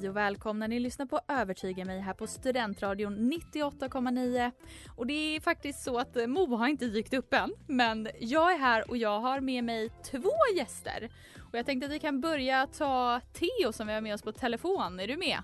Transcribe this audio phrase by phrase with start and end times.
[0.00, 4.50] Hej och välkomna, ni lyssnar på Övertyga mig här på Studentradion 98,9.
[4.96, 8.52] Och det är faktiskt så att eh, Mo har inte dykt upp än, men jag
[8.52, 11.10] är här och jag har med mig två gäster.
[11.52, 14.32] Och jag tänkte att vi kan börja ta Theo som vi har med oss på
[14.32, 15.00] telefon.
[15.00, 15.38] Är du med?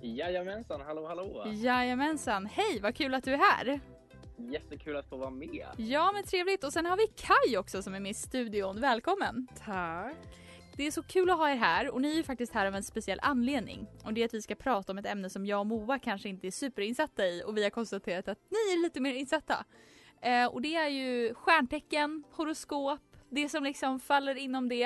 [0.00, 1.44] Jajamensan, hallå hallå!
[1.46, 2.46] Jajamensan.
[2.46, 3.80] Hej, vad kul att du är här.
[4.36, 5.66] Jättekul att få vara med.
[5.76, 6.64] Ja, men trevligt.
[6.64, 8.80] Och sen har vi Kai också som är med i studion.
[8.80, 9.48] Välkommen!
[9.64, 10.16] Tack.
[10.78, 12.74] Det är så kul att ha er här och ni är ju faktiskt här av
[12.74, 13.86] en speciell anledning.
[14.04, 16.28] Och det är att vi ska prata om ett ämne som jag och Moa kanske
[16.28, 19.64] inte är superinsatta i och vi har konstaterat att ni är lite mer insatta.
[20.20, 24.84] Eh, och det är ju stjärntecken, horoskop, det som liksom faller inom det.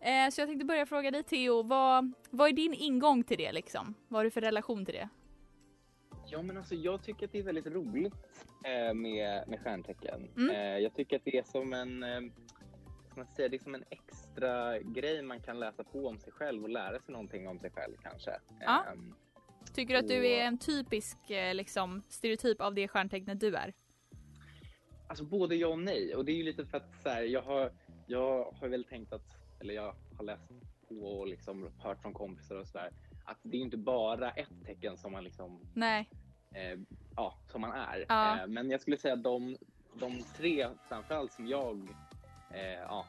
[0.00, 3.52] Eh, så jag tänkte börja fråga dig Theo, vad, vad är din ingång till det
[3.52, 3.94] liksom?
[4.08, 5.08] Vad har du för relation till det?
[6.26, 8.14] Ja men alltså jag tycker att det är väldigt roligt
[8.64, 10.28] eh, med, med stjärntecken.
[10.36, 10.50] Mm.
[10.50, 12.20] Eh, jag tycker att det är som en, eh,
[13.16, 16.32] ska man säga, det är som en extra grej man kan läsa på om sig
[16.32, 18.40] själv och lära sig någonting om sig själv kanske.
[18.60, 18.84] Ja.
[18.92, 19.14] Ehm,
[19.74, 23.72] Tycker du att du är en typisk eh, liksom, stereotyp av det stjärntecknet du är?
[25.06, 26.14] Alltså både ja och nej.
[26.14, 27.72] Och det är ju lite för att så här, jag, har,
[28.06, 30.48] jag har väl tänkt att, eller jag har läst
[30.88, 32.90] på och liksom hört från kompisar och sådär,
[33.24, 36.08] att det är inte bara ett tecken som man liksom Nej.
[36.54, 36.78] eh,
[37.16, 38.04] ja, som man är.
[38.08, 38.40] Ja.
[38.40, 39.56] Eh, men jag skulle säga att de,
[39.94, 41.88] de tre framförallt som jag
[42.50, 43.06] eh, ja,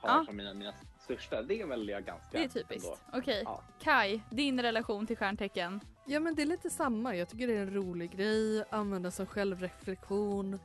[0.00, 0.24] har Ja.
[0.26, 3.02] som mina, mina största, det är väl jag ganska Det är typiskt.
[3.12, 3.42] Okej.
[3.44, 3.62] Ja.
[3.80, 5.80] Kai, din relation till stjärntecken?
[6.04, 7.16] Ja men det är lite samma.
[7.16, 10.58] Jag tycker det är en rolig grej, använda som självreflektion.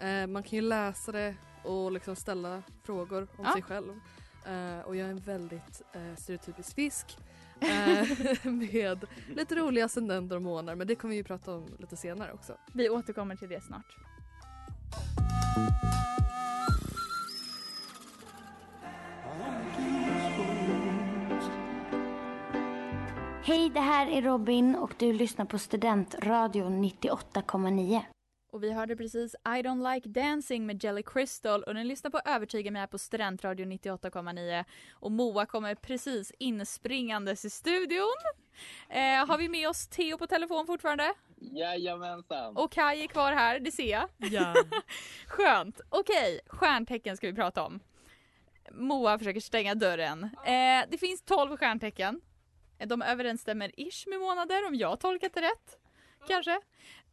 [0.00, 3.52] Eh, man kan ju läsa det och liksom ställa frågor om Ja.
[3.52, 4.00] sig själv.
[4.46, 7.18] Eh, och jag är en väldigt eh, stereotypisk fisk.
[7.60, 8.08] Eh,
[8.52, 9.04] med
[9.34, 12.56] lite roliga ascendenter och månar men det kommer vi ju prata om lite senare också.
[12.72, 13.96] Vi återkommer till det snart.
[23.44, 28.00] Hej, det här är Robin och du lyssnar på Studentradion 98,9.
[28.52, 32.20] Och vi hörde precis I don't like dancing med Jelly Crystal och ni lyssnar på
[32.24, 38.14] Övertyga mig här på Studentradion 98,9 och Moa kommer precis inspringandes i studion.
[38.88, 41.14] Eh, har vi med oss Theo på telefon fortfarande?
[41.36, 42.56] Jajamensan!
[42.56, 44.08] Och Kai är kvar här, det ser jag.
[44.16, 44.54] Ja.
[45.26, 45.80] Skönt.
[45.88, 47.80] Okej, stjärntecken ska vi prata om.
[48.72, 50.24] Moa försöker stänga dörren.
[50.24, 52.20] Eh, det finns 12 stjärntecken.
[52.86, 55.78] De överensstämmer ish med månader om jag tolkat det rätt.
[56.28, 56.60] Kanske.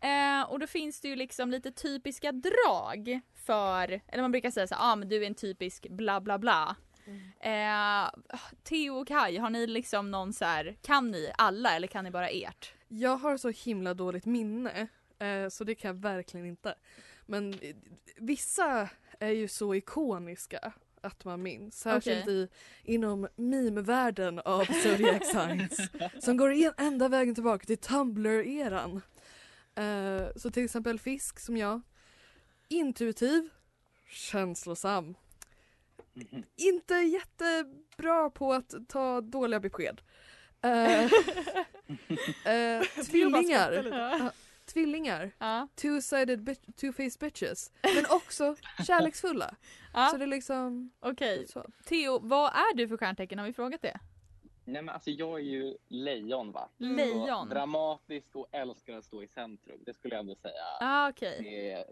[0.02, 4.68] Eh, och då finns det ju liksom lite typiska drag för, eller man brukar säga
[4.68, 6.75] så här, ah, men du är en typisk bla bla bla.
[7.40, 8.12] Eh, ah,
[8.63, 12.12] Theo och Kai, har ni liksom någon så här, kan ni alla eller kan ni
[12.12, 12.74] bara ert?
[12.88, 14.88] Jag har så himla dåligt minne
[15.19, 16.75] eh, så det kan jag verkligen inte.
[17.25, 17.75] Men eh,
[18.16, 21.80] vissa är ju så ikoniska att man minns.
[21.80, 22.34] Särskilt Okej.
[22.34, 22.48] i,
[22.84, 25.90] inom meme-världen av Zodiac Signs.
[26.26, 29.02] som går en, enda vägen tillbaka till Tumblr-eran.
[29.76, 31.82] Eh, så till exempel fisk som jag.
[32.68, 33.50] Intuitiv.
[34.10, 35.16] Känslosam.
[36.56, 40.01] Inte jättebra på att ta dåliga besked.
[40.62, 41.04] Eh,
[42.54, 44.31] eh, tvillingar.
[44.74, 45.31] Tvillingar.
[45.38, 45.68] Ja.
[45.75, 47.71] Two-sided, bit- two-faced bitches.
[47.83, 48.56] Men också
[48.88, 49.56] kärleksfulla.
[49.94, 50.07] Ja.
[50.12, 51.66] Så det är liksom Okej, så.
[51.86, 53.39] Theo, vad är du för stjärntecken?
[53.39, 54.00] Har vi frågat det?
[54.66, 56.69] Nej men alltså jag är ju lejon va?
[56.77, 57.48] Lejon?
[57.50, 59.80] Så dramatisk och älskar att stå i centrum.
[59.86, 61.39] Det skulle jag ändå säga Ah, okej.
[61.44, 61.86] det är,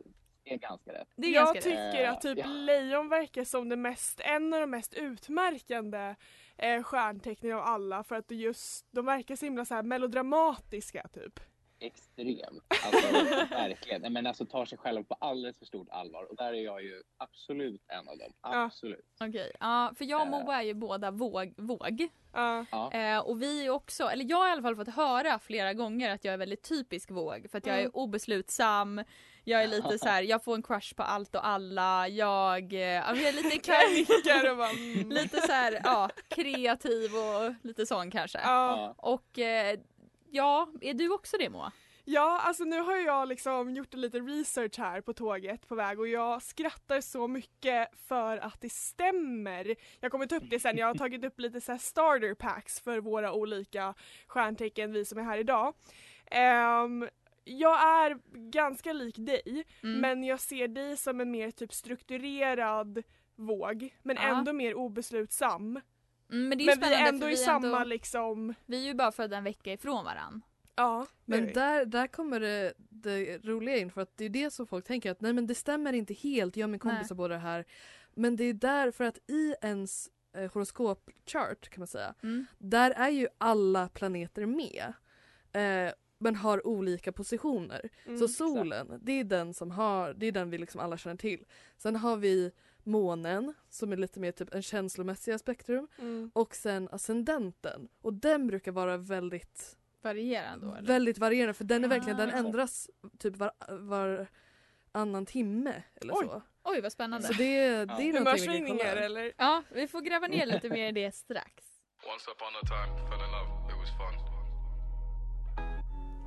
[0.54, 1.08] är ganska rätt.
[1.16, 1.94] Det är jag ganska rätt.
[1.94, 2.46] tycker att typ Ja.
[2.48, 6.16] lejon verkar som det mest, en av de mest utmärkande
[6.58, 11.40] eh, stjärntecknen av alla för att just, de verkar så himla så här melodramatiska typ.
[11.80, 12.62] Extrem.
[12.86, 13.12] Alltså
[13.56, 14.02] verkligen.
[14.02, 16.24] Nej, Men alltså tar sig själv på alldeles för stort allvar.
[16.30, 18.34] Och där är jag ju absolut en av dem.
[18.42, 19.06] Absolut.
[19.22, 21.54] Okej, ja för jag och Moa är ju båda våg.
[21.58, 22.08] våg.
[22.34, 22.66] Ja.
[22.72, 22.92] Ja.
[22.92, 26.10] Eh, och vi är också, eller jag har i alla fall fått höra flera gånger
[26.14, 27.86] att jag är väldigt typisk våg för att jag Mm.
[27.86, 29.04] är obeslutsam,
[29.44, 32.80] jag är lite så här, jag får en crush på allt och alla, jag, eh,
[32.80, 35.10] ja, jag är lite, och bara mm.
[35.10, 38.40] lite så här, ja, kreativ och lite sån kanske.
[38.44, 38.78] Ja.
[38.78, 38.94] Ja.
[38.98, 39.80] Och eh,
[40.32, 41.72] ja, är du också det Moa?
[42.10, 46.08] Ja, alltså nu har jag liksom gjort lite research här på tåget på väg och
[46.08, 49.76] jag skrattar så mycket för att det stämmer.
[50.00, 53.00] Jag kommer ta upp det sen, jag har tagit upp lite så starter packs för
[53.00, 53.94] våra olika
[54.28, 55.74] stjärntecken, vi som är här idag.
[56.32, 57.08] Ehm,
[57.44, 58.18] jag är
[58.52, 60.00] ganska lik dig, Mm.
[60.02, 63.04] men jag ser dig som en mer typ strukturerad
[63.36, 64.22] våg, men Ja.
[64.22, 65.80] ändå mer obeslutsam.
[66.32, 67.84] Mm, men det är ju Men vi spännande är ändå i vi är samma ändå,
[67.84, 70.42] liksom, vi är ju bara födda en vecka ifrån varann.
[70.76, 71.06] ja.
[71.26, 74.86] Men där, där kommer det, det roliga in för att det är det som folk
[74.86, 77.40] tänker att nej men det stämmer inte helt, jag och min kompis har båda det
[77.40, 77.66] här.
[78.14, 82.46] Men det är där för att i ens eh, horoskopchart kan man säga, Mm.
[82.58, 84.94] där är ju alla planeter med.
[85.54, 87.90] Eh, men har olika positioner.
[88.06, 91.18] Mm, Så solen, det är den som har, det är den vi liksom alla känner
[91.18, 91.46] till.
[91.78, 92.52] Sen har vi
[92.88, 96.32] månen som är lite mer typ en känslomässiga spektrum Mm.
[96.34, 100.88] och sen ascendenten och den brukar vara väldigt Varierande då eller?
[100.88, 102.38] Väldigt varierande för den är verkligen, den Ah.
[102.38, 102.90] ändras
[103.20, 104.28] typ var, var
[104.92, 106.26] annan timme eller Oj.
[106.26, 106.42] så.
[106.64, 107.28] Oj vad spännande.
[107.28, 108.84] Så det, det är någonting vi kan kolla.
[108.92, 109.34] eller?
[109.38, 111.64] Ja, vi får gräva ner lite mer i det strax.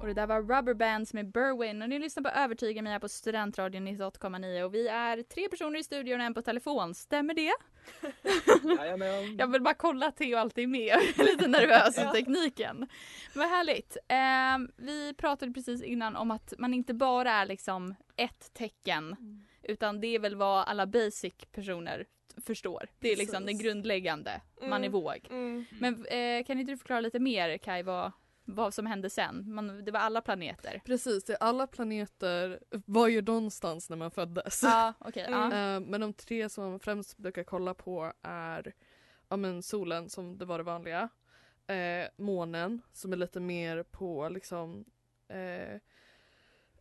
[0.00, 2.99] Och det där var Rubber Bands med Berwin och ni lyssnar på Övertyga mig här
[2.99, 6.94] på Studentradion 98,9 och vi är tre personer i studion och en på telefon.
[6.94, 7.52] Stämmer det?
[8.79, 9.37] Jajamän.
[9.38, 10.81] Jag vill bara kolla att Theo alltid är med.
[11.17, 12.12] Jag är lite nervös i Ja.
[12.12, 12.76] tekniken.
[12.79, 12.88] Men
[13.41, 13.97] vad härligt.
[14.08, 19.17] Ehm, vi pratade precis innan om att man inte bara är liksom ett tecken
[19.62, 22.06] utan det är väl vad alla basic personer
[22.46, 22.88] förstår.
[22.99, 23.58] Det är liksom Precis.
[23.58, 24.41] den grundläggande.
[24.62, 24.93] Man är Mm.
[24.93, 25.26] våg.
[25.31, 25.64] Mm.
[25.81, 28.12] Men eh, kan inte du förklara lite mer Kai vad,
[28.55, 29.55] vad som hände sen?
[29.55, 30.82] Man, det var alla planeter.
[30.85, 34.62] Precis, det, alla planeter var ju någonstans när man föddes.
[34.62, 35.25] Ja, okej.
[35.25, 35.41] Mm.
[35.41, 35.50] ja.
[35.76, 38.75] Eh, men de tre som man främst brukar kolla på är
[39.29, 41.08] ja, men solen som det var det vanliga.
[41.67, 44.85] Eh, månen som är lite mer på liksom
[45.29, 45.81] eh,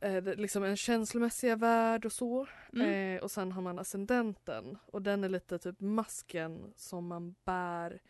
[0.02, 2.48] eh, liksom en känslomässiga värld och så.
[2.74, 3.16] Mm.
[3.18, 8.02] Eh, och sen har man ascendenten och den är lite typ masken som man bär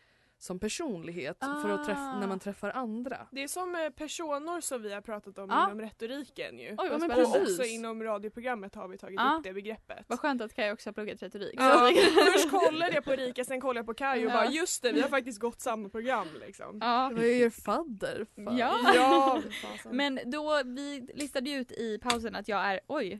[0.41, 2.19] som personlighet för att träffa, Ah.
[2.19, 3.27] när man träffar andra.
[3.31, 5.65] Det är som eh, personer som vi har pratat om Ja.
[5.65, 6.69] inom retoriken ju.
[6.69, 7.25] Oj, vad Ja, men spännande.
[7.25, 7.59] och precis.
[7.59, 9.35] också inom radioprogrammet har vi tagit Ja.
[9.37, 10.05] upp det begreppet.
[10.07, 11.55] Vad skönt att Kai också har pluggat retorik.
[11.57, 11.91] Ja,
[12.33, 14.35] först kollade jag på Erika, sen kollade jag på Kaj och Ja.
[14.35, 16.77] bara just det, vi har faktiskt gått samma program liksom.
[16.81, 17.09] Ja.
[17.09, 18.25] Det var ju er fadder.
[18.35, 18.57] Fan.
[18.57, 18.79] Ja.
[18.95, 19.41] Ja.
[19.91, 23.19] Men då, vi listade ju ut i pausen att jag är, oj,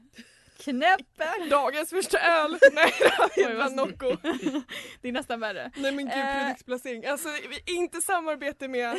[0.64, 1.50] knäppen!
[1.50, 2.52] Dagens första öl!
[2.74, 2.92] Nej
[3.36, 4.18] det var Nocco.
[5.02, 5.72] Det är nästan värre.
[5.76, 6.38] Nej men gud Eh.
[6.44, 7.06] produktplacering.
[7.06, 8.96] Alltså vi inte samarbete med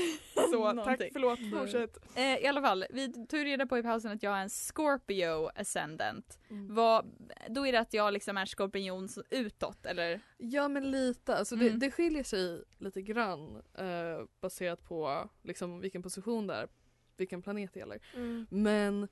[0.53, 0.73] så.
[0.85, 1.99] Tack förlåt, fortsätt.
[2.17, 5.51] Eh, I alla fall, vi tog reda på i pausen att jag är en Scorpio
[5.61, 6.39] ascendant.
[6.51, 6.75] Mm.
[6.75, 7.07] Vad,
[7.49, 10.21] då är det att jag liksom är skorpion utåt eller?
[10.37, 11.67] Ja men lite, alltså Mm.
[11.79, 16.69] det, det skiljer sig lite grann eh, baserat på liksom, vilken position det är,
[17.17, 18.01] vilken planet det gäller.
[18.15, 18.47] Mm.
[18.51, 19.09] Men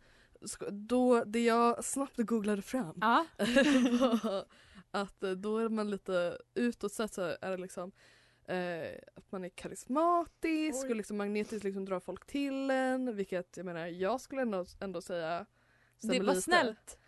[0.70, 3.26] då, det jag snabbt googlade fram Ja.
[4.00, 4.44] var
[4.90, 7.92] att eh, då är man lite utåt sett så är det liksom
[8.48, 10.90] eh, att man är karismatisk Oj.
[10.90, 15.00] och liksom magnetiskt liksom drar folk till en vilket jag menar jag skulle ändå, ändå
[15.00, 15.46] säga
[16.02, 16.42] Det var lite.
[16.42, 16.98] snällt.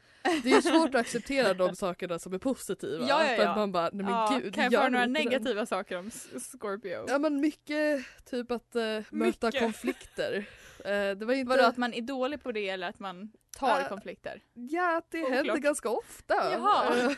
[0.43, 3.07] Det är svårt att acceptera de sakerna som är positiva.
[3.09, 3.51] Ja, ja, För ja.
[3.51, 4.55] att man bara, nej men Ja, gud.
[4.55, 7.05] kan jag få några negativa saker om Scorpio?
[7.09, 10.49] Ja men mycket typ att eh, möta konflikter.
[10.85, 11.49] Eh, det var inte...
[11.51, 14.43] Vadå att man är dålig på det eller att man tar Äh, konflikter?
[14.53, 15.37] Ja, att det Oklart.
[15.37, 16.35] händer ganska ofta.
[16.35, 16.97] Jaha.
[16.97, 17.13] Eh,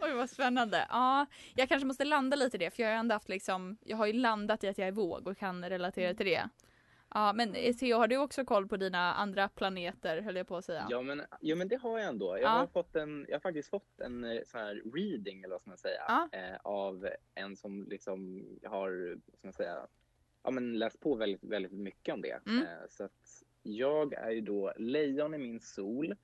[0.00, 0.86] Oj vad spännande.
[0.90, 3.96] Ja, jag kanske måste landa lite i det för jag har ändå haft liksom, jag
[3.96, 6.48] har ju landat i att jag är våg och kan relatera till det.
[7.14, 10.56] Ja men eh, Theo har du också koll på dina andra planeter höll jag på
[10.56, 10.86] att säga?
[10.90, 12.26] Ja men, ja men det har jag ändå.
[12.38, 12.48] Jag, Ja.
[12.48, 15.78] har, fått en, jag har faktiskt fått en sån här reading eller vad ska man
[15.78, 16.02] säga.
[16.08, 16.28] Ja.
[16.32, 19.86] Eh, av en som liksom har, vad ska man säga,
[20.42, 22.40] ja, men läst på väldigt, väldigt mycket om det.
[22.46, 22.62] Mm.
[22.62, 26.14] Eh, så att jag är ju då lejon i min sol.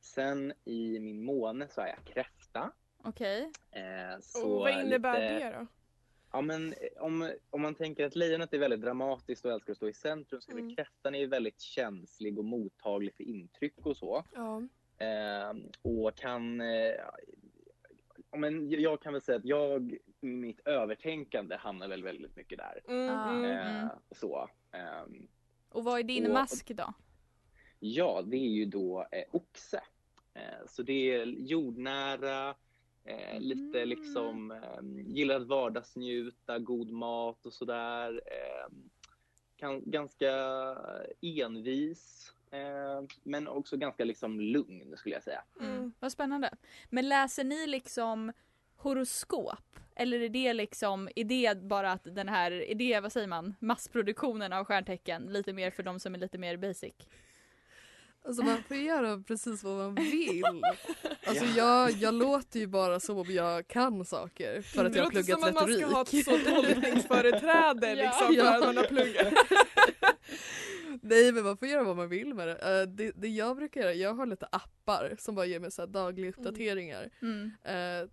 [0.00, 2.72] Sen i min måne så är jag kräfta.
[3.02, 3.52] Okej.
[3.70, 5.66] Eh, Och så vad innebär lite, det då?
[6.32, 9.76] Ja, men eh, om, om man tänker att lejonet är väldigt dramatiskt och älskar att
[9.76, 10.76] stå i centrum så är Mm.
[10.76, 14.24] kräftan är ju väldigt känslig och mottaglig för intryck och så.
[14.34, 14.62] Ja.
[15.06, 16.60] Eh, och kan...
[16.60, 16.94] Eh,
[18.36, 22.80] men jag kan väl säga att jag, mitt övertänkande hamnar väl väldigt mycket där.
[22.88, 23.30] Mm, Ah.
[23.30, 23.44] mm.
[23.44, 23.88] Eh, Mm.
[24.10, 24.48] Så.
[24.72, 25.28] ehm,
[25.68, 26.92] Och vad är din Och- mask då?
[27.78, 29.82] Ja, det är ju då eh, oxe.
[30.34, 32.54] Eh, så det är jordnära,
[33.04, 33.88] eh, lite Mm.
[33.88, 34.80] liksom eh,
[35.14, 38.22] gillar att vardagsnjuta, god mat och sådär.
[38.26, 38.72] Eh,
[39.56, 40.30] kan, ganska
[41.20, 42.32] envis,
[43.22, 45.42] men också ganska liksom lugn skulle jag säga.
[45.60, 45.92] Mm.
[46.00, 46.50] Vad spännande.
[46.90, 48.32] Men läser ni liksom
[48.76, 49.58] horoskop?
[49.96, 53.54] Eller är det liksom, är det bara att den här, är det, vad säger man,
[53.60, 56.94] massproduktionen av stjärntecken lite mer för de som är lite mer basic?
[58.24, 60.44] Alltså man får göra precis vad man vill.
[61.28, 65.04] Alltså jag, jag låter ju bara som om jag kan saker för att det jag
[65.04, 66.44] har låter pluggat som att man ska ha ett retorik.
[66.44, 67.94] så tolkningsföreträde Ja.
[67.94, 68.54] liksom för Ja.
[68.54, 69.32] att man har pluggat.
[71.02, 72.80] Nej men man får göra vad man vill med det.
[72.80, 73.12] Eh, det.
[73.16, 76.30] Det jag brukar göra, jag har lite appar som bara ger mig så här dagliga
[76.30, 77.10] uppdateringar.
[77.22, 77.50] Mm.
[77.64, 78.08] Eh,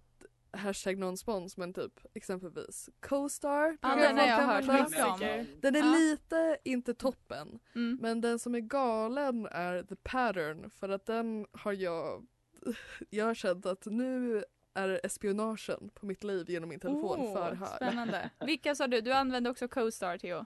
[0.59, 5.45] hashtag non-spons men typ exempelvis Co-star Ja, den har jag hört mycket om.
[5.61, 5.93] Den är Ja.
[5.95, 7.97] lite, inte toppen, Mm.
[8.01, 12.27] men den som är galen är the pattern för att den har jag,
[13.09, 17.55] jag har känt att nu är espionagen på mitt liv genom min telefon Oh, för
[17.55, 17.69] hög.
[17.75, 18.29] Spännande.
[18.45, 19.01] Vilka sa du?
[19.01, 20.45] Du använde också Co-star Theo?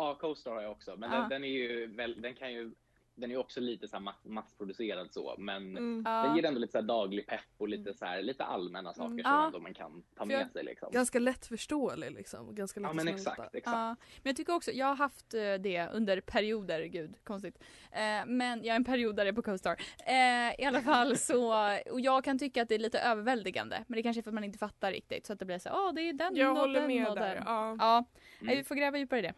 [0.00, 1.18] Ja, Co-Star har jag också, men Ja.
[1.18, 2.70] den, den är ju väl, den kan ju
[3.14, 6.02] den är också lite så mass, massproducerad så, men Mm.
[6.04, 6.36] den Ja.
[6.36, 9.22] ger ändå lite så här daglig pepp och lite så här, lite allmänna saker Mm.
[9.24, 9.46] som Ja.
[9.46, 10.88] ändå man kan ta med jag- sig liksom.
[10.92, 12.54] Ganska lättförståelig liksom.
[12.54, 13.74] Ganska lätt Ja men exakt, exakt.
[13.76, 13.86] Ja,
[14.22, 17.58] men jag tycker också, jag har haft eh, det under perioder, gud konstigt.
[17.92, 19.76] Eh, men jag är en periodare på CoStar.
[20.06, 21.52] Eh, I alla fall så,
[21.90, 23.84] och jag kan tycka att det är lite överväldigande.
[23.86, 25.26] Men det kanske är för att man inte fattar riktigt.
[25.26, 27.14] Så att det blir så ja det är den Jag och håller den med och
[27.16, 27.34] där.
[27.34, 27.44] den.
[27.46, 27.76] Ja.
[27.78, 28.06] Ja, Mm.
[28.40, 29.34] nej, vi får gräva djupare i det.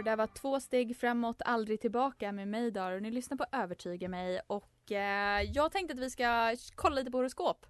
[0.00, 3.36] Och det där var två steg framåt, aldrig tillbaka med mig Dar och ni lyssnar
[3.36, 7.66] på Övertyga mig och eh, jag tänkte att vi ska kolla lite på horoskop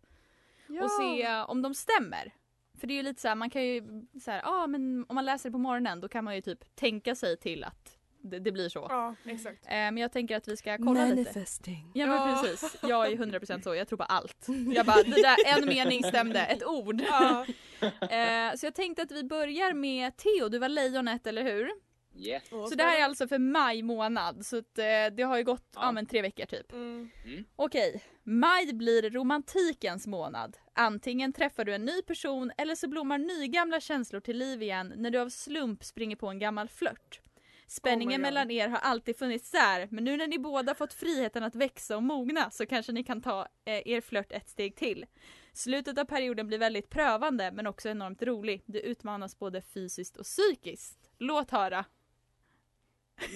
[0.83, 2.35] och se eh, om de stämmer.
[2.81, 3.83] För det är ju lite så här, man kan ju
[4.25, 6.77] så här, ah, men om man läser det på morgonen då kan man ju typ
[6.77, 8.87] tänka sig till att det, det blir så.
[8.89, 9.67] Ja, exakt.
[9.67, 11.15] Eh, men jag tänker att vi ska kolla lite.
[11.15, 11.91] Manifesting.
[11.95, 12.43] Ja men Ja.
[12.43, 14.47] precis, jag är 100% så, jag tror på allt.
[14.75, 17.03] Jag bara, det där, en mening stämde, ett ord.
[17.09, 17.47] Ja.
[18.01, 21.71] Eh, så jag tänkte att vi börjar med Theo, du var lejonet eller hur?
[22.15, 22.49] Yes.
[22.49, 24.85] Så det här är alltså för maj månad, så att, eh,
[25.17, 25.93] det har ju gått ja.
[25.93, 26.73] Men tre veckor typ.
[26.73, 27.11] Mm.
[27.57, 30.57] Okej, maj blir romantikens månad.
[30.75, 35.11] Antingen träffar du en ny person eller så blommar nygamla känslor till liv igen när
[35.11, 37.21] du av slump springer på en gammal flört.
[37.67, 41.43] Spänningen Oh mellan er har alltid funnits där, men nu när ni båda fått friheten
[41.43, 45.07] att växa och mogna så kanske ni kan ta eh, er flört ett steg till.
[45.53, 48.63] Slutet av perioden blir väldigt prövande men också enormt rolig.
[48.67, 51.11] Du utmanas både fysiskt och psykiskt.
[51.19, 51.85] Låt höra.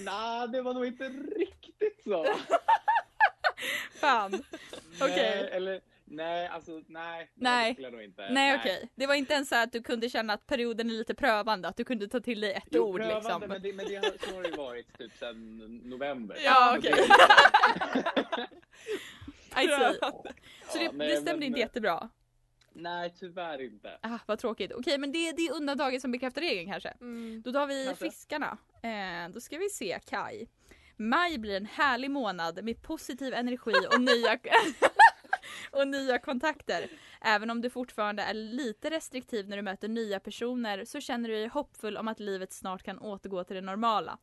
[0.03, 2.25] Nej, det var nog inte riktigt så.
[3.99, 4.33] Fan.
[5.01, 5.15] Okej.
[5.41, 7.31] Nej, eller nej, alltså nej.
[7.35, 7.69] Nej.
[7.69, 8.29] Det skulle jag nog inte.
[8.31, 11.15] Nej okej, det var inte ens så att du kunde känna att perioden är lite
[11.15, 13.41] prövande, att du kunde ta till dig ett Jo, ord prövande, liksom.
[13.47, 16.37] men, det, men det har, så har det ju varit typ sedan november.
[16.43, 16.91] Ja, Så okej.
[16.91, 17.15] liksom-
[19.63, 19.99] I see.
[20.71, 22.09] Så det, Ja, nej, det stämde men- inte jättebra.
[22.77, 23.97] Nej, tyvärr inte.
[24.01, 24.71] Ah, vad tråkigt.
[24.71, 26.89] Okej men det, det är undantaget som bekräftar regeln kanske.
[26.89, 27.41] Mm.
[27.45, 28.05] Då tar vi Kanske.
[28.05, 28.57] fiskarna.
[28.85, 30.47] Eh, då ska vi se Kai.
[30.97, 34.39] Maj blir en härlig månad med positiv energi och nya,
[35.71, 36.89] och nya kontakter.
[37.21, 41.35] Även om du fortfarande är lite restriktiv när du möter nya personer så känner du
[41.35, 44.17] dig hoppfull om att livet snart kan återgå till det normala.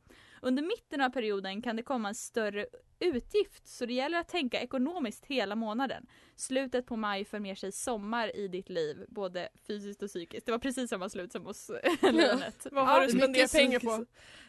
[0.44, 2.66] Under mitten av perioden kan det komma en större
[3.00, 6.06] utgift så det gäller att tänka ekonomiskt hela månaden.
[6.36, 10.46] Slutet på maj för med sig sommar i ditt liv, både fysiskt och psykiskt.
[10.46, 11.70] Det var precis samma slut som hos
[12.02, 12.66] Leonet.
[12.70, 14.04] Vad har Ja, du spenderat pengar på?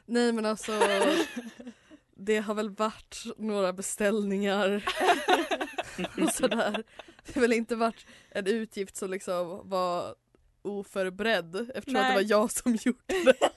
[0.06, 0.72] Nej men alltså
[2.16, 4.86] det har väl varit några beställningar
[6.24, 6.84] och sådär.
[7.26, 10.16] Det har väl inte varit en utgift som liksom var
[10.62, 13.50] oförberedd eftersom att det var jag som gjorde det.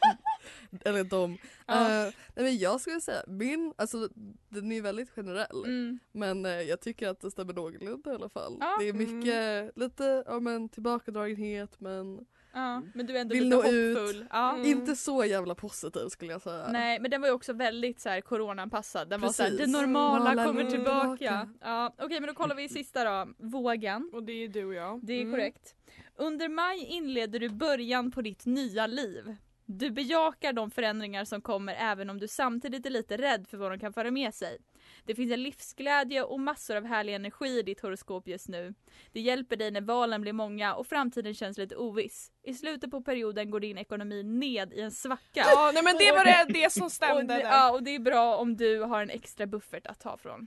[0.85, 1.39] Eller de.
[1.67, 1.75] Ja.
[2.07, 4.09] Eh, nej men jag skulle säga, min, alltså
[4.49, 5.65] den är ju väldigt generell.
[5.65, 5.99] Mm.
[6.13, 8.57] Men eh, jag tycker att det stämmer någorlunda i alla fall.
[8.61, 8.77] Ja.
[8.81, 12.21] Det är mycket, lite, ja men tillbakadragenhet men
[12.53, 13.99] Ja, men du är ändå Vill lite ut.
[13.99, 14.27] hoppfull.
[14.31, 14.55] Ja.
[14.55, 14.67] Mm.
[14.67, 16.69] inte så jävla positiv skulle jag säga.
[16.73, 19.09] Nej men den var ju också väldigt så här coronaanpassad.
[19.11, 19.67] Den var så här, Precis.
[19.67, 21.17] det normala Normala kommer kommer tillbaka.
[21.17, 21.49] tillbaka.
[21.61, 23.33] Ja, Okej men då kollar vi i sista då.
[23.39, 24.11] Vågen.
[24.13, 25.01] Och det är du och jag.
[25.07, 25.33] Det är Mm.
[25.33, 25.75] korrekt.
[26.17, 29.37] Under maj inleder du början på ditt nya liv.
[29.69, 33.73] Du bejakar de förändringar som kommer även om du samtidigt är lite rädd för vad
[33.73, 34.59] de kan föra med sig.
[35.05, 38.75] Det finns en livsglädje och massor av härlig energi i ditt horoskop just nu.
[39.13, 42.33] Det hjälper dig när valen blir många och framtiden känns lite oviss.
[42.43, 45.45] I slutet på perioden går din ekonomi ned i en svacka.
[45.47, 47.51] Ja, nej men det var det, det som och stämde det, där.
[47.51, 50.47] ja, och det är bra om du har en extra buffert att ta från.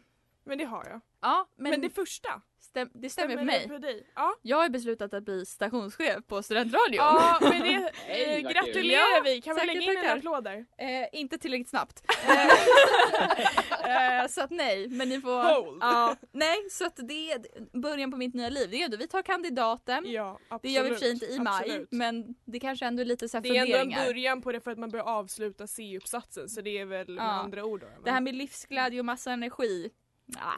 [0.49, 1.01] Men det har jag.
[1.21, 3.79] Ja, Men, men, det första, stäm, det stämmer för det mig.
[3.79, 4.11] dig?
[4.15, 4.33] Ja.
[4.41, 6.95] Jag har beslutat att bli stationschef på studentradion.
[6.95, 7.73] Ja, men det
[8.07, 9.41] eh, gratulerar vi.
[9.41, 10.11] Kan vi lägga in tackar.
[10.11, 10.65] en applåd där?
[10.77, 12.03] Eh, inte tillräckligt snabbt.
[13.89, 15.43] Eh, så att nej, men ni får...
[15.43, 15.77] Hold.
[15.81, 17.41] Ja, nej, så att det är
[17.79, 18.69] början på mitt nya liv.
[18.69, 20.03] Det är då vi tar kandidaten.
[20.11, 20.61] Ja, absolut.
[20.61, 21.91] det gör vi för sig inte i maj, Absolut.
[21.91, 24.61] men det kanske ändå är lite så här Det är ändå en början på det
[24.61, 27.29] för att man börjar avsluta C-uppsatsen så det är väl med Ja.
[27.29, 27.79] andra ord.
[27.79, 29.89] Då, men, Det här med livsglädje och massa energi.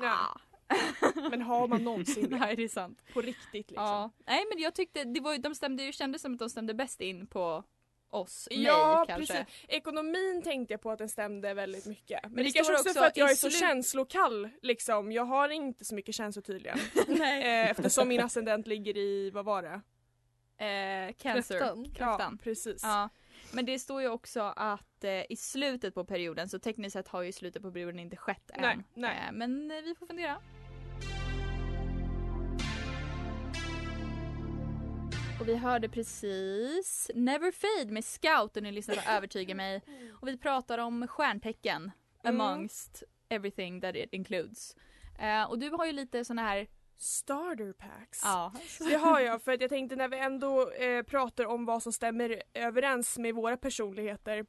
[0.01, 0.39] Ja.
[1.29, 2.37] men har man någonsin det?
[2.37, 3.01] Nej, det är sant.
[3.13, 3.85] På riktigt liksom?
[3.85, 4.11] Ja.
[4.27, 7.01] Nej, men jag tyckte det var, de stämde ju, kändes som att de stämde bäst
[7.01, 7.63] in på
[8.09, 9.33] oss, Ja, mig kanske.
[9.33, 9.65] precis.
[9.67, 12.19] Ekonomin tänkte jag på att den stämde väldigt mycket.
[12.23, 15.11] Men, det det, kanske också också för att jag är så känslokall liksom.
[15.11, 16.77] Jag har inte så mycket känslor tydligen.
[17.07, 17.63] Nej.
[17.63, 19.81] eh, eftersom min ascendent ligger i, vad var det?
[20.65, 21.59] Eh, cancer.
[21.59, 21.87] Kräftan.
[21.97, 22.83] Ja, precis.
[22.83, 23.09] Ja.
[23.53, 27.21] Men det står ju också att eh, i slutet på perioden, så tekniskt sett har
[27.21, 28.61] ju slutet på perioden inte skett än.
[28.61, 29.23] Nej, nej.
[29.27, 30.37] Eh, men eh, vi får fundera.
[35.39, 39.81] Och vi hörde precis Never Fade med Scout och ni lyssnar på Övertyga mig.
[40.21, 41.91] Och vi pratar om stjärntecken
[42.23, 42.41] Mm.
[42.41, 44.75] amongst everything that it includes.
[45.19, 46.67] Eh, och du har ju lite såna här,
[47.03, 48.21] Starter packs.
[48.23, 48.53] ja.
[48.79, 51.93] Det har jag för att jag tänkte när vi ändå eh, pratar om vad som
[51.93, 54.45] stämmer överens med våra personligheter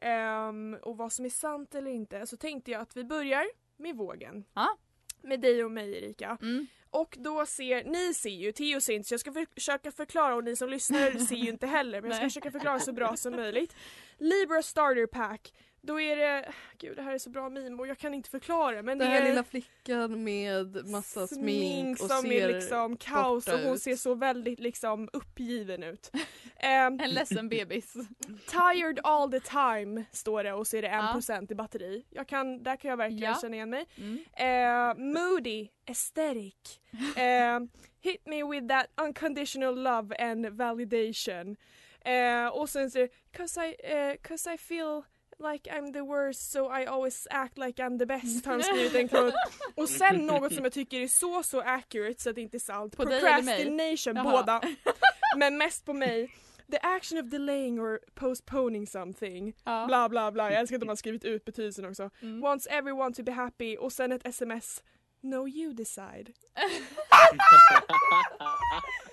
[0.00, 3.44] ehm, och vad som är sant eller inte så tänkte jag att vi börjar
[3.76, 4.44] med vågen.
[4.54, 4.78] Ja.
[5.22, 6.38] Med dig och mig Erika.
[6.42, 6.66] Mm.
[6.90, 10.44] Och då ser, ni ser ju, Theo ser inte så jag ska försöka förklara och
[10.44, 13.36] ni som lyssnar ser ju inte heller men jag ska försöka förklara så bra som
[13.36, 13.76] möjligt.
[14.18, 15.52] Libra starter pack,
[15.84, 18.82] då är det, gud det här är så bra meme och jag kan inte förklara
[18.82, 22.96] men Den det här är lilla flickan med massa smink, och som ser är liksom
[22.96, 23.82] kaos och hon ut.
[23.82, 26.10] ser så väldigt liksom uppgiven ut.
[26.56, 27.92] Ehm, En ledsen bebis.
[28.48, 31.12] tired all the time står det och så är det Ja.
[31.20, 32.04] 1% i batteri.
[32.10, 33.38] Jag kan, där kan jag verkligen Ja.
[33.40, 33.86] känna igen mig.
[33.96, 34.24] Mm.
[34.32, 36.80] Eh, moody, aesthetic.
[37.16, 37.60] Eh,
[38.00, 41.56] hit me with that unconditional love and validation.
[42.04, 45.02] Eh, och sen så är det, cause I, eh, cause I feel
[45.42, 48.94] like I'm the worst so I always act like I'm the best har de skrivit
[48.94, 49.36] i en quote.
[49.74, 52.58] Och sen något som jag tycker är så så accurate så att det inte är
[52.58, 52.96] sant.
[52.96, 53.02] På?
[53.02, 54.60] Procrastination, båda.
[55.36, 56.34] Men mest på mig.
[56.70, 59.54] The action of delaying or postponing something.
[59.64, 59.84] Ja.
[59.86, 62.10] Bla bla bla, jag älskar att de har skrivit ut betydelsen också.
[62.20, 62.40] Mm.
[62.40, 64.82] Wants everyone to be happy och sen ett sms.
[65.20, 66.32] No you decide.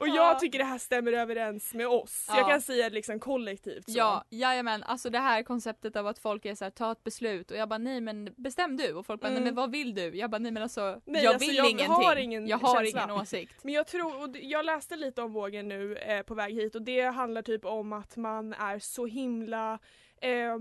[0.00, 0.14] Och Ja.
[0.16, 2.26] jag tycker det här stämmer överens med oss.
[2.28, 2.36] Ja.
[2.38, 3.98] Jag kan säga liksom kollektivt så.
[3.98, 4.82] Ja, jajamän.
[4.82, 7.68] Alltså det här konceptet av att folk är så här, ta ett beslut och jag
[7.68, 9.44] bara nej men bestäm du och folk bara nej Mm.
[9.44, 10.16] men vad vill du?
[10.16, 11.88] Jag bara nej men alltså Nej, jag alltså, vill jag ingenting.
[11.92, 13.02] har ingen jag har känsla.
[13.04, 13.64] ingen åsikt.
[13.64, 16.82] Men jag tror, och jag läste lite om vågen nu eh, på väg hit och
[16.82, 19.78] det handlar typ om att man är så himla
[20.22, 20.56] eh,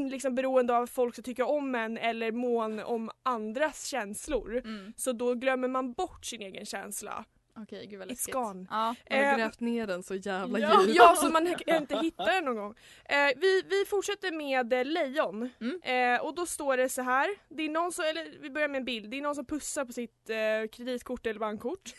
[0.10, 4.56] liksom beroende av folk som tycker om en eller mån om andras känslor.
[4.64, 4.92] Mm.
[4.96, 7.24] Så då glömmer man bort sin egen känsla.
[7.62, 8.34] Okej, gud vad It's läskigt.
[8.34, 8.66] gone.
[8.70, 8.76] Ja.
[9.10, 10.94] Man har Eh, grävt ner den så jävla Ja, djupt.
[10.96, 12.74] ja, så man inte hittar den någon gång.
[13.04, 15.50] Eh, vi, vi fortsätter med eh, lejon.
[15.60, 16.14] Mm.
[16.14, 17.28] Eh, och då står det så här.
[17.48, 19.10] Det är någon som, eller vi börjar med en bild.
[19.10, 21.94] Det är någon som pussar på sitt eh, kreditkort eller bankkort.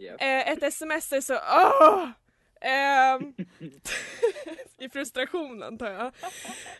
[0.00, 0.20] Yes.
[0.20, 2.08] Eh, ett sms är så åh!
[2.60, 3.34] Ehm,
[4.78, 6.12] I frustration antar jag.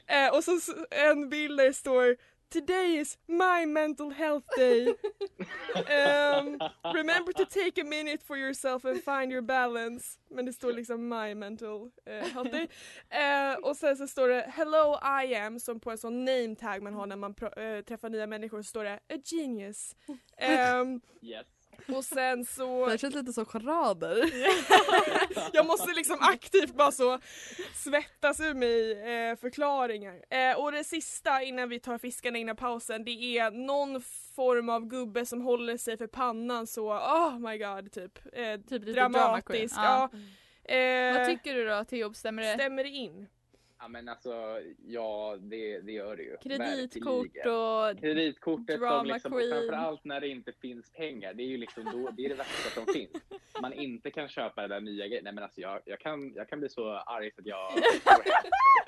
[0.06, 0.58] Eh, och så
[0.90, 2.16] en bild där det står
[2.52, 4.94] Today is my mental health day.
[5.86, 6.58] Ehm,
[6.94, 10.18] remember to take a minute for yourself and find your balance.
[10.30, 12.68] Men det står liksom my mental eh, health day.
[13.10, 16.82] Eh, och sen så står det Hello I am som på en sån name tag
[16.82, 19.96] man har när man eh, träffar nya människor så står det A genius.
[20.36, 21.46] Ehm, Yes.
[21.88, 24.24] Och sen så Det känns lite som charader.
[25.52, 27.18] jag måste liksom aktivt bara så
[27.74, 30.14] svettas ur mig eh, förklaringar.
[30.30, 34.02] Eh, och det sista innan vi tar fiskarna innan pausen det är någon
[34.36, 38.18] form av gubbe som håller sig för pannan så oh my god typ.
[38.32, 39.68] Eh, Typ lite drama queen.
[39.68, 39.74] dramatisk.
[39.76, 40.10] Ja.
[40.74, 42.14] Eh, Vad tycker du då Theo?
[42.14, 42.54] Stämmer det?
[42.54, 43.28] stämmer det in?
[43.82, 46.36] Ja men alltså, ja det, det gör det ju.
[46.36, 47.56] Kreditkort Verkligen.
[47.56, 48.00] och...
[48.00, 49.50] Kreditkortet Drama som liksom, queen.
[49.50, 52.70] framförallt när det inte finns pengar, det är ju liksom då, det är det värsta
[52.70, 53.10] som finns.
[53.62, 55.24] Man inte kan köpa det där nya grejen.
[55.24, 57.72] Nej men alltså jag, jag, kan, jag kan bli så arg så att jag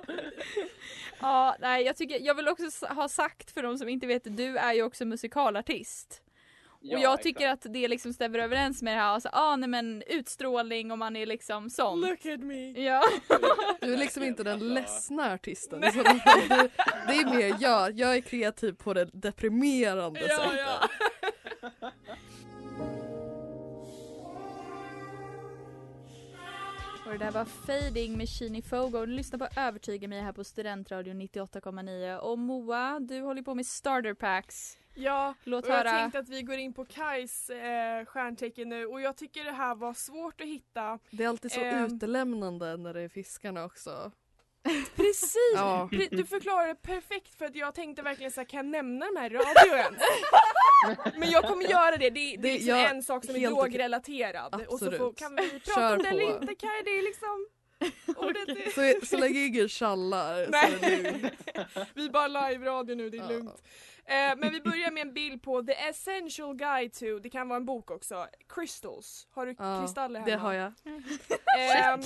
[1.21, 4.57] Ja, nej jag tycker, jag vill också ha sagt för de som inte vet, du
[4.57, 6.24] är ju också musikalartist.
[6.87, 7.67] Ja, och jag tycker exakt.
[7.67, 11.17] att det liksom stämmer överens med det här, alltså, ah, nej men utstrålning och man
[11.17, 12.01] är liksom sån.
[12.01, 12.71] Look at me.
[12.85, 13.03] Ja.
[13.81, 15.83] Du är liksom inte den ledsna artisten.
[15.93, 16.03] Så du,
[17.09, 17.93] det är mer jag.
[17.99, 20.61] Jag är kreativ på det deprimerande Ja, sättet.
[21.81, 21.91] ja.
[27.19, 29.07] det där var Fading med Sheenie Fogo.
[29.07, 32.17] Du lyssnar på Övertyga mig här på Studentradion 98,9.
[32.19, 34.79] Och Moa, du håller på med starter packs.
[34.95, 35.91] Ja, Låt och jag höra.
[35.91, 39.75] tänkte att vi går in på Kajs eh, stjärntecken nu och jag tycker det här
[39.75, 40.99] var svårt att hitta.
[41.11, 41.85] Det är alltid så Ehm.
[41.85, 44.13] utelämnande när det är fiskarna också.
[44.97, 45.35] Precis!
[45.55, 45.89] Ja.
[46.11, 49.21] Du förklarar det perfekt för att jag tänkte verkligen så här, kan jag nämna de
[49.21, 49.99] här i radio ens?
[51.19, 53.49] Men jag kommer göra det, det, det är Det- liksom jag- en sak som är
[53.49, 54.67] drogrelaterad.
[54.69, 56.43] Och så får, kan vi prata Kör om det eller på.
[56.43, 57.47] inte Kaj, det är liksom
[58.07, 59.01] är...
[59.01, 61.33] Så, så länge ingen tjallar så är det lugnt.
[61.95, 63.63] Vi är bara live-radio nu, det är lugnt.
[64.07, 67.57] Eh, men vi börjar med en bild på The Essential Guide to, det kan vara
[67.57, 69.27] en bok också, Crystals.
[69.31, 70.31] Har du Ja, kristaller hemma?
[70.31, 70.73] Det har jag.
[71.59, 72.01] Ehm,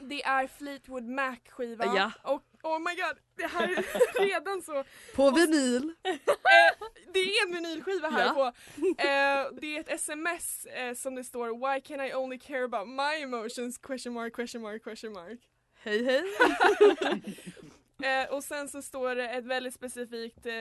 [0.00, 1.84] det är Fleetwood Mac skiva.
[1.84, 2.12] Ja.
[2.22, 5.94] Och oh my god, det här är redan så På vinyl.
[6.04, 6.16] Eh,
[7.14, 8.32] det är en vinylskiva här Ja.
[8.34, 8.44] på.
[9.02, 12.88] Eh, det är ett sms eh, som det står Why can I only care about
[12.88, 13.78] my emotions?
[13.78, 15.38] Question mark, question mark, question mark.
[15.82, 16.22] Hej hej.
[18.02, 20.52] Eh, och sen så står det ett väldigt specifikt eh,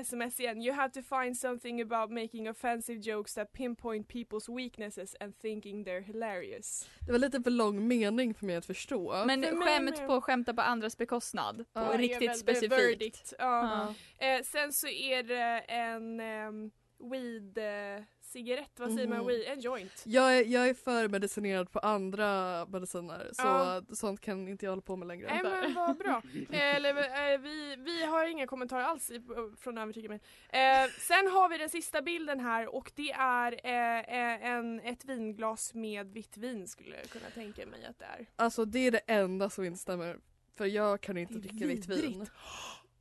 [0.00, 0.62] sms igen.
[0.62, 5.84] You have to find something about making offensive jokes that pinpoint people's weaknesses and thinking
[5.84, 6.88] they're hilarious.
[7.06, 9.24] Det var lite för lång mening för mig att förstå.
[9.26, 10.06] Men För skämt med.
[10.06, 11.64] på skämta på andras bekostnad.
[11.72, 11.92] Ja.
[11.96, 12.72] Riktigt specifikt.
[12.72, 13.34] verdict.
[13.38, 13.94] Ja.
[14.18, 14.26] Ja.
[14.26, 16.70] Eh, sen så är det en um,
[17.10, 19.18] weed eh, cigarett, vad säger man?
[19.18, 19.26] Mhm.
[19.26, 20.02] Weed, en joint.
[20.04, 23.82] Jag är, jag är för medicinerad på andra mediciner så Ja.
[23.92, 25.26] sånt kan inte jag hålla på med längre.
[25.26, 26.22] Nej men vad bra.
[26.50, 26.96] Eller,
[27.32, 29.22] eh, vi, vi har inga kommentarer alls i,
[29.60, 30.20] från Övertyga mig.
[30.48, 35.04] Eh, sen har vi den sista bilden här och det är eh, eh, en, ett
[35.04, 38.26] vinglas med vitt vin skulle jag kunna tänka mig att det är.
[38.36, 40.16] Alltså det är det enda som inte stämmer.
[40.56, 42.26] För jag kan inte dricka vitt vin.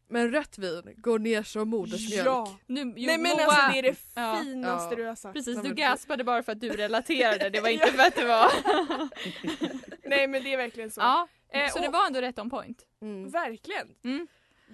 [0.09, 2.27] Men rött vin går ner som modersmjölk.
[2.27, 2.57] Ja!
[2.67, 3.95] Nu, jo, Nej men Moa, alltså det är det
[4.43, 4.95] finaste Ja.
[4.95, 5.33] du har sagt.
[5.35, 7.49] Precis, du gaspade bara för att du relaterade.
[7.49, 8.51] Det var inte för att det var...
[10.09, 11.01] Nej men det är verkligen så.
[11.01, 12.81] ja, Eh, så det och- var ändå rätt on point.
[13.01, 13.29] Mm.
[13.29, 13.87] Verkligen!
[14.03, 14.27] Mm.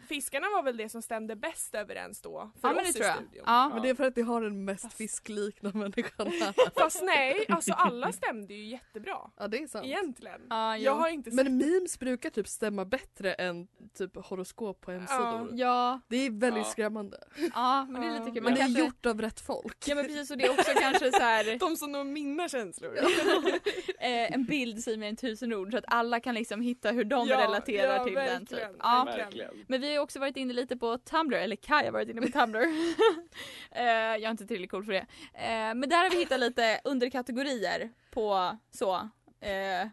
[0.08, 2.94] Fiskarna var väl det som stämde bäst överens då för Ja men oss det i
[2.94, 3.16] tror jag.
[3.16, 3.44] studion.
[3.48, 3.70] Ja.
[3.74, 6.80] Men det är för att jag har den mest fisklikna människan här.
[6.82, 9.18] Fast nej, alltså alla stämde ju jättebra.
[9.38, 9.86] Ja det är sant.
[9.86, 10.42] Egentligen.
[10.50, 10.78] Ja.
[10.78, 15.50] Jag har inte sett Men memes brukar typ stämma bättre än typ horoskop på hemsidor.
[15.54, 16.70] Ja, Det är väldigt Ja.
[16.72, 17.18] skrämmande.
[17.54, 18.34] ja, men det är lite kul.
[18.34, 18.82] Men Man det är kanske...
[18.82, 19.78] gjort av rätt folk.
[19.88, 22.98] Ja men precis och det är också kanske så här, de som når mina känslor.
[24.00, 27.04] eh, en bild säger mer än tusen ord så att alla kan liksom hitta hur
[27.04, 28.78] de Ja, relaterar ja, till den verkligen, typ.
[28.80, 29.04] Ja.
[29.06, 29.66] Verkligen.
[29.68, 32.28] Men vi har också varit inne lite på Tumblr, eller Kai har varit inne på
[32.28, 32.60] Tumblr.
[33.72, 35.06] eh, jag är inte tillräckligt cool för det.
[35.34, 38.94] Eh, men där har vi hittat lite underkategorier på så,
[39.40, 39.88] eh,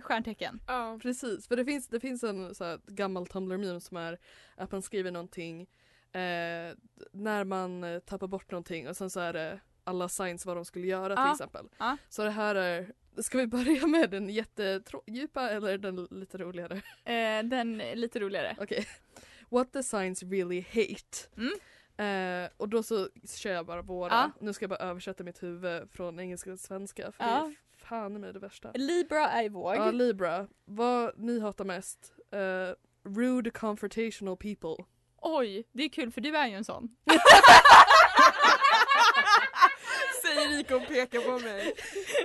[0.00, 0.60] stjärntecken.
[0.66, 0.98] Ja.
[1.02, 4.18] Precis, för det finns, det finns en så här gammal Tumblr-meme som är
[4.56, 5.60] att man skriver någonting
[6.12, 6.74] eh,
[7.12, 10.64] när man eh, tappar bort någonting och sen så är det alla signs vad de
[10.64, 11.32] skulle göra till Ja.
[11.32, 11.68] exempel.
[11.78, 11.96] Ja.
[12.08, 16.74] Så det här är, ska vi börja med den jättedjupa eller den lite roligare?
[17.04, 18.56] Eh, den lite roligare.
[18.60, 18.86] Okej.
[19.50, 21.28] What the signs really hate.
[21.36, 21.52] Mm.
[21.96, 24.12] Eh, och då så kör jag bara våra.
[24.12, 24.30] Ja.
[24.40, 27.28] Nu ska jag bara översätta mitt huvud från engelska till svenska för Ja.
[27.28, 28.70] det är fan med det värsta.
[28.74, 29.76] Libra är våg.
[29.76, 30.46] Ja, Libra.
[30.64, 32.12] Vad ni hatar mest?
[32.32, 32.74] Eh,
[33.10, 34.84] rude confrontational people.
[35.22, 36.96] Oj, det är kul för du är ju en sån.
[40.22, 41.74] Säger Rika och pekar på mig.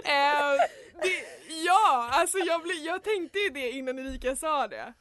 [0.03, 0.57] Eh,
[1.01, 1.25] det,
[1.65, 4.93] ja, alltså jag, blir, jag tänkte ju det innan Erika sa det.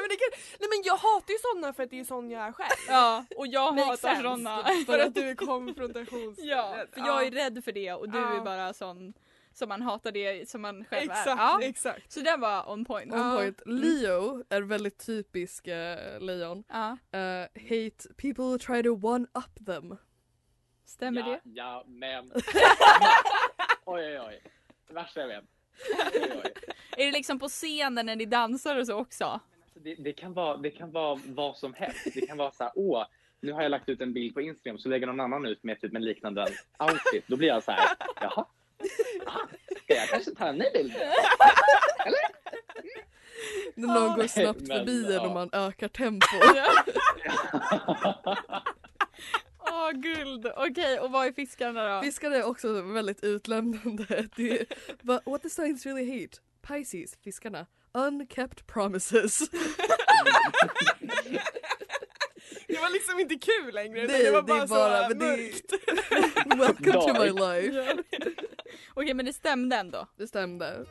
[0.00, 0.28] Men det kan,
[0.60, 2.70] nej men jag hatar ju sådana för att det är sån jag är själv.
[2.88, 4.22] Ja, och jag hatar sense.
[4.22, 4.64] såna.
[4.86, 6.38] För att du är konfrontations...
[6.38, 8.36] Ja, för jag är rädd för det och du Ja.
[8.36, 9.14] är bara sån
[9.52, 11.36] som man hatar det som man själv Exakt, är.
[11.36, 11.58] Ja.
[11.62, 12.12] exakt.
[12.12, 13.12] Så den var on point.
[13.12, 13.36] On Ja.
[13.36, 13.62] point.
[13.66, 16.64] Leo är väldigt typisk eh, lejon.
[16.68, 19.96] Ja, Eh, hate people try to one up them.
[20.84, 21.40] stämmer ja, det?
[21.44, 22.32] Ja, men.
[23.84, 24.42] oj, oj, oj.
[24.88, 25.44] Det värsta jag vet.
[26.14, 26.52] Oj, oj.
[26.96, 29.40] Är det liksom på scenen när ni dansar och så också?
[29.86, 32.14] Det, det, kan vara, det kan vara vad som helst.
[32.14, 33.04] Det kan vara så här, åh,
[33.40, 35.80] nu har jag lagt ut en bild på Instagram så lägger någon annan ut med
[35.80, 36.46] typ en liknande
[36.78, 37.24] outfit.
[37.26, 37.88] Då blir jag så här,
[38.20, 38.46] jaha?
[39.26, 39.46] Ah,
[39.84, 40.92] Ska jag kanske ta en ny bild?
[43.74, 45.26] När någon går snabbt Men, förbi en ja.
[45.26, 46.26] och man ökar tempo.
[49.58, 50.46] Åh guld!
[50.56, 52.02] Okej, och vad är fiskarna då?
[52.02, 54.28] Fiskar är också väldigt utlämnande.
[54.36, 54.66] Det är,
[55.02, 56.38] but what the signs really hate?
[56.62, 57.66] Pisces, fiskarna.
[57.96, 59.38] Unkept promises.
[62.68, 64.06] Det var liksom inte kul längre.
[64.06, 65.72] Nej, det var det är bara, bara- så det- mörkt.
[66.58, 68.02] Welcome to my life.
[68.94, 70.06] Okej men det stämde ändå.
[70.16, 70.86] Det stämde.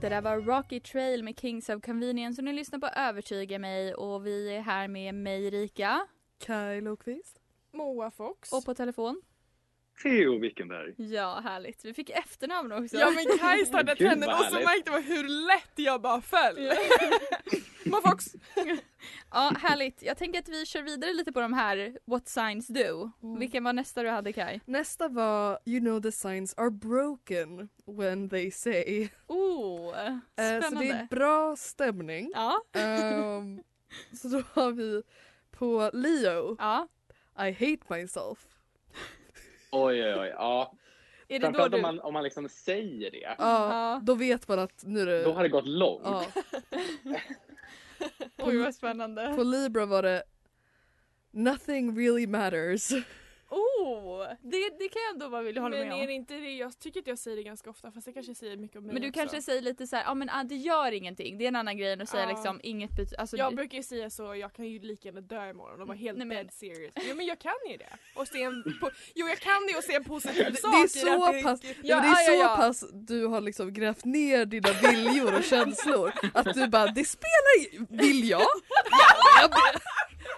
[0.00, 3.94] Det där var Rocky Trail med Kings of Convenience och ni lyssnar på Övertyga mig
[3.94, 6.06] och vi är här med mig Rika
[6.38, 7.40] Kaj Lokvist.
[7.72, 8.52] Moa Fox.
[8.52, 9.22] och på telefon.
[10.02, 10.94] Theo Wickenberg.
[10.96, 11.84] Ja, härligt.
[11.84, 12.96] Vi fick efternamn också.
[12.96, 16.72] Ja men Kaj startade Gud, trenden och så märkte man hur lätt jag bara föll.
[17.84, 18.24] Mofox!
[19.30, 20.02] Ja, härligt.
[20.02, 23.10] Jag tänker att vi kör vidare lite på de här What signs do.
[23.22, 23.38] Mm.
[23.38, 24.60] Vilken var nästa du hade Kai?
[24.64, 29.08] Nästa var You know the signs are broken when they say.
[29.26, 29.94] Oh,
[30.32, 30.68] spännande.
[30.70, 32.30] så det är bra stämning.
[32.34, 33.62] Ja, Ehm,
[34.22, 35.02] så då har vi
[35.50, 36.88] på Leo, ja.
[37.38, 38.46] I hate myself.
[39.70, 40.28] Oj, oj, oj.
[40.28, 40.72] Ja.
[41.28, 41.76] Är det då Framförallt du...
[41.76, 43.34] om man, om man liksom säger det.
[43.38, 44.00] Ja.
[44.02, 45.24] då vet man att nu är det...
[45.24, 46.02] Då har det gått långt.
[46.04, 46.26] ja.
[48.38, 49.34] Oj vad spännande.
[49.36, 50.22] På Libra var det
[51.30, 52.92] Nothing really matters.
[53.50, 56.06] Oh, det, det kan jag ändå vara vilja hålla Men med är om.
[56.06, 58.56] det inte det, jag tycker att jag säger det ganska ofta fast jag kanske säger
[58.56, 59.20] mycket om mig Men du också.
[59.20, 61.38] kanske säger lite så ja men ah, det gör ingenting.
[61.38, 62.28] Det är en annan grej än att säga Ja.
[62.28, 65.50] liksom inget betyder, alltså, Jag brukar ju säga så, jag kan ju lika gärna dö
[65.50, 66.92] imorgon och vara helt Nej, men- dead serious.
[67.08, 67.88] Jo men jag kan ju det.
[68.14, 70.82] Och se en, po- jo jag kan det och se en positiv Det, sak det
[70.82, 72.56] är så det- pass, Ja, ja, men det är så ja.
[72.56, 77.86] pass du har liksom grävt ner dina viljor och känslor att du bara det spelar
[77.96, 78.40] vill jag?
[78.90, 79.50] Ja, jag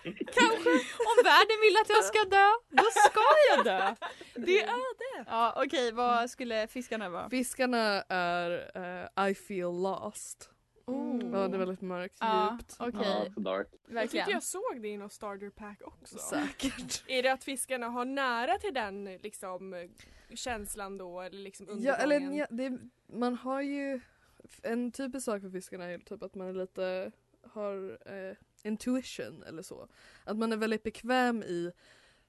[0.04, 0.70] Kanske
[1.10, 3.20] om världen vill att jag ska dö, då ska
[3.56, 3.94] jag dö.
[4.34, 5.24] Det är det.
[5.30, 7.30] Ja okej, vad skulle fiskarna vara?
[7.30, 8.70] Fiskarna är
[9.18, 10.50] eh, I feel lost.
[10.86, 11.20] Oh.
[11.32, 12.76] Ja, det är väldigt mörkt, Ja, djupt.
[12.78, 13.00] okej.
[13.36, 13.66] Ja, dark.
[13.70, 14.30] Jag tyckte Verkligen.
[14.30, 16.18] jag såg det i någon starter pack också.
[16.18, 17.04] Säkert.
[17.08, 19.88] Är det att fiskarna har nära till den liksom
[20.34, 22.46] känslan då eller liksom Ja, eller undergången?
[22.50, 22.78] ja, det,
[23.18, 24.00] man har ju
[24.62, 27.12] en typisk sak för fiskarna är typ att man är lite
[27.52, 29.88] har eh, intuition eller så.
[30.24, 31.72] Att man är väldigt bekväm i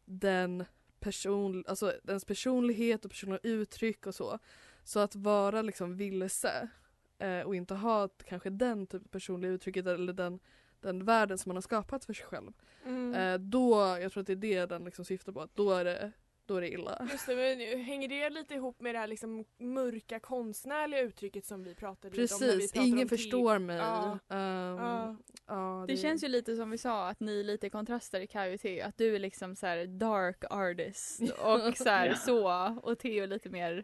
[0.05, 0.65] den
[0.99, 4.39] person, alltså ens personlighet och personliga uttryck och så.
[4.83, 6.69] Så att vara liksom vilse
[7.17, 10.39] eh, och inte ha kanske den typ personliga uttrycket eller den,
[10.81, 12.51] den världen som man har skapat för sig själv.
[12.85, 13.13] Mm.
[13.13, 15.85] Eh, då, jag tror att det är det den liksom syftar på, att då är
[15.85, 16.11] det,
[16.49, 17.07] då är det illa.
[17.11, 21.63] Just det, men hänger det lite ihop med det här liksom mörka konstnärliga uttrycket som
[21.63, 23.77] vi pratade lite om Precis, ingen förstår mig.
[23.77, 24.19] Ja.
[24.29, 25.15] Ehm, Ja.
[25.47, 28.53] ja, Det känns ju lite som vi sa att ni är lite kontraster i Kaj
[28.53, 28.85] och Theo.
[28.85, 32.15] Att du är liksom så här dark artist och så här Ja.
[32.15, 33.83] så och Theo är lite mer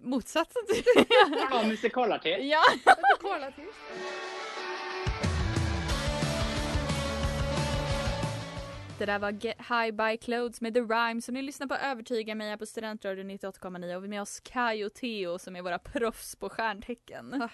[0.00, 0.84] motsatsen till
[1.50, 2.38] Ja, musikalartist.
[2.42, 2.62] Ja!
[8.98, 12.34] Det där var Get High By Clothes med The Rhymes och ni lyssnar på Övertyga
[12.34, 16.36] mig på Studentradion 98,9 och vi med oss Kai och Theo som är våra proffs
[16.36, 17.48] på stjärntecken.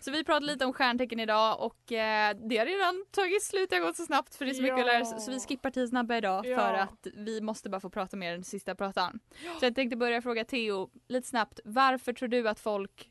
[0.00, 3.76] Så vi pratar lite om stjärntecken idag och eh, det har redan tagit slut, det
[3.76, 5.20] har gått så snabbt för det är så mycket att lära sig.
[5.20, 6.56] Så vi skippar tio snabba idag Ja.
[6.58, 9.20] för att vi måste bara få prata mer den sista pratan.
[9.60, 13.10] Så jag tänkte börja fråga Theo lite snabbt, varför tror du att folk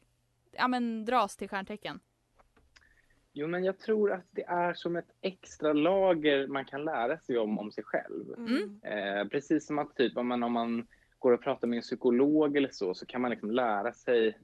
[0.52, 2.00] ja, men, dras till stjärntecken?
[3.34, 7.38] Jo, men jag tror att det är som ett extra lager man kan lära sig
[7.38, 8.34] om, om sig själv.
[8.38, 8.80] Mm.
[8.84, 10.88] Eh, precis som att typ om man, om man
[11.20, 14.38] går och pratar med en psykolog eller så, så kan man liksom lära sig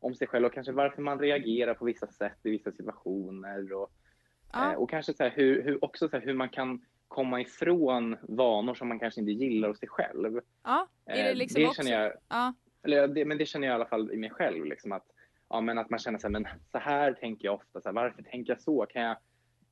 [0.00, 3.90] om sig själv och kanske varför man reagerar på vissa sätt i vissa situationer och,
[4.52, 4.72] Ja.
[4.72, 8.16] eh, och kanske så här, hur, hur, också så här, hur man kan komma ifrån
[8.22, 10.40] vanor som man kanske inte gillar hos sig själv.
[10.64, 11.82] Ja, är det Eh, liksom det också?
[11.82, 14.64] känner jag, Ja, eller det, men det känner jag i alla fall i mig själv.
[14.64, 15.06] Liksom att,
[15.48, 17.80] ja, men att man känner så här, men så här tänker jag ofta.
[17.80, 18.86] Så här, varför tänker jag så?
[18.86, 19.16] Kan jag,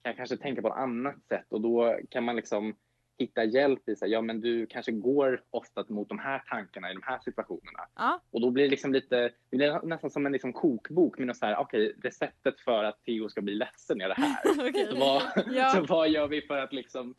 [0.03, 1.47] kan jag kanske tänka på ett annat sätt?
[1.49, 2.75] Och då kan man liksom
[3.19, 6.91] hitta hjälp i så här, ja men du kanske går ofta mot de här tankarna
[6.91, 7.79] i de här situationerna.
[7.97, 11.27] ja, Och då blir det liksom lite, det blir nästan som en liksom kokbok med
[11.27, 14.37] något så här, okej, receptet för att Theo ska bli ledsen är det här.
[14.69, 14.87] okej.
[14.91, 15.71] Så vad, Ja.
[15.71, 17.15] så vad gör vi för att liksom...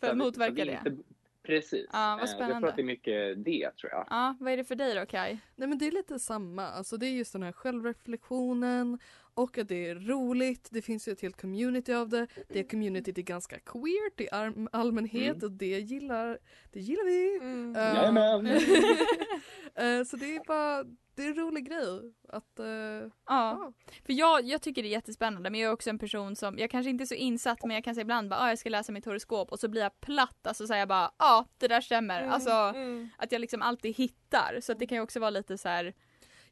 [0.00, 0.80] För att motverka det.
[0.86, 1.02] inte-
[1.48, 1.86] Precis.
[1.92, 2.58] Ja, vad Eh, Jag spännande.
[2.60, 4.06] tror att det är mycket det, tror jag.
[4.10, 5.38] Ja, vad är det för dig då Kai?
[5.56, 8.98] Nej men det är lite samma, alltså det är just den här självreflektionen
[9.34, 13.18] och att det är roligt, det finns ju ett helt community av det, det communityt
[13.18, 14.28] är ganska queert i
[14.72, 15.44] allmänhet Mm.
[15.44, 16.38] och det gillar,
[16.72, 17.36] det gillar vi.
[17.42, 17.74] Mm.
[17.74, 18.46] Jajamän.
[19.74, 20.84] eh, så det är bara,
[21.18, 23.72] det är en rolig grej att, eh, Ja, ja.
[24.06, 26.70] för jag, jag tycker det är jättespännande men jag är också en person som, jag
[26.70, 28.92] kanske inte är så insatt men jag kan säga ibland bara ah, jag ska läsa
[28.92, 32.20] mitt horoskop och så blir jag platt, alltså säger jag bara ja det där stämmer.
[32.22, 33.08] Mm, Alltså mm.
[33.18, 35.94] att jag liksom alltid hittar så att det kan ju också vara lite så här.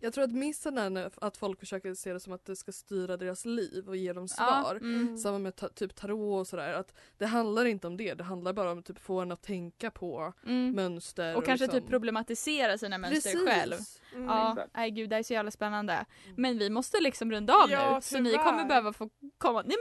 [0.01, 3.17] Jag tror att missen är att folk försöker se det som att det ska styra
[3.17, 4.75] deras liv och ge dem ja, svar.
[4.77, 6.73] mm, Samma med ta, typ tarot och sådär.
[6.73, 9.43] Att det handlar inte om det, det handlar bara om att typ få en att
[9.43, 10.73] tänka på mm.
[10.73, 11.37] mönster.
[11.37, 11.81] Och kanske liksom.
[11.81, 13.49] typ problematisera sina mönster Precis.
[13.49, 13.77] själv.
[14.15, 14.27] Mm.
[14.29, 14.71] Ja, Exakt.
[14.75, 16.05] nej gud det är så jävla spännande.
[16.37, 19.75] Men vi måste liksom runda av Ja, nu så ni kommer behöva få komma, ni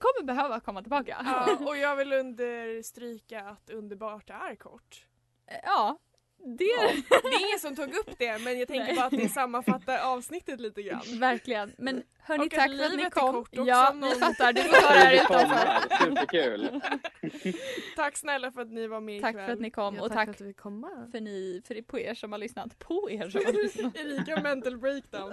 [0.00, 1.16] kommer behöva komma tillbaka.
[1.24, 5.06] Ja, och jag vill understryka att underbart är kort.
[5.64, 5.98] Ja,
[6.44, 8.96] Det Ja, det är ingen som tog upp det men jag tänker Nej.
[8.96, 11.02] bara att det sammanfattar avsnittet lite grann.
[11.20, 11.72] Verkligen.
[11.78, 13.32] Men hörni, tack för att ni är kom.
[13.34, 14.52] kort också, Ja, vi någon- fattar.
[14.52, 16.04] Du får ta det här utanför.
[16.04, 16.80] Superkul.
[17.96, 19.46] Tack snälla för att ni var med Tack ikväll.
[19.46, 21.08] för att ni kom Ja, och tack tack för att fick komma.
[21.12, 22.78] för, ni, för på er som har lyssnat.
[22.78, 23.96] På er som har lyssnat.
[23.96, 25.32] Erika mental breakdown.